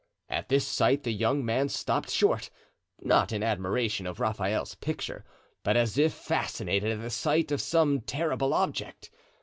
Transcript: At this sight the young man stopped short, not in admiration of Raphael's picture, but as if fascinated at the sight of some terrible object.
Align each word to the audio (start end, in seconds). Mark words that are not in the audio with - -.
At 0.29 0.49
this 0.49 0.67
sight 0.67 1.03
the 1.03 1.11
young 1.13 1.45
man 1.45 1.69
stopped 1.69 2.09
short, 2.09 2.49
not 3.01 3.31
in 3.31 3.43
admiration 3.43 4.07
of 4.07 4.19
Raphael's 4.19 4.73
picture, 4.73 5.23
but 5.61 5.77
as 5.77 5.95
if 5.95 6.11
fascinated 6.11 6.91
at 6.93 7.01
the 7.03 7.11
sight 7.11 7.51
of 7.51 7.61
some 7.61 8.01
terrible 8.01 8.55
object. 8.55 9.11